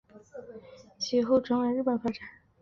[0.97, 2.27] 其后转往日本发展。